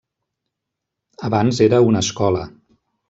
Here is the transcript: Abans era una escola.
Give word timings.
Abans 1.29 1.61
era 1.67 1.81
una 1.91 2.03
escola. 2.07 2.47